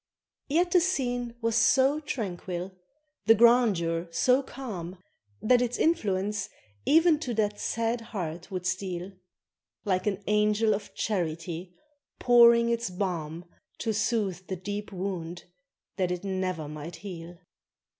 Yet 0.47 0.71
the 0.71 0.79
scene 0.79 1.35
was 1.41 1.55
so 1.55 1.99
tranquil, 1.99 2.71
the 3.27 3.35
grandeur 3.35 4.07
so 4.09 4.41
calm, 4.41 4.97
That 5.43 5.61
its 5.61 5.77
influence 5.77 6.49
e'en 6.87 7.19
to 7.19 7.35
that 7.35 7.59
sad 7.59 8.01
heart 8.01 8.49
would 8.49 8.65
steal; 8.65 9.11
Like 9.85 10.07
an 10.07 10.23
angel 10.25 10.73
of 10.73 10.95
charity 10.95 11.75
pouring 12.17 12.69
its 12.69 12.89
balm 12.89 13.45
To 13.77 13.93
soothe 13.93 14.47
the 14.47 14.55
deep 14.55 14.91
wound 14.91 15.43
that 15.97 16.09
it 16.09 16.23
never 16.23 16.67
might 16.67 16.95
heal. 16.95 17.37